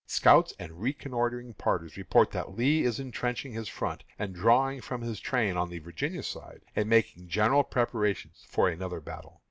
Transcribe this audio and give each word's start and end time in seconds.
Scouts 0.07 0.51
and 0.57 0.81
reconnoitring 0.81 1.53
parties 1.53 1.95
report 1.95 2.31
that 2.31 2.55
Lee 2.55 2.81
is 2.81 2.99
entrenching 2.99 3.53
his 3.53 3.67
front 3.67 4.03
and 4.17 4.33
drawing 4.33 4.81
from 4.81 5.01
his 5.01 5.19
train 5.19 5.55
on 5.57 5.69
the 5.69 5.77
Virginia 5.77 6.23
side, 6.23 6.61
and 6.75 6.89
making 6.89 7.27
general 7.27 7.63
preparations 7.63 8.43
for 8.49 8.67
another 8.67 8.99
battle. 8.99 9.39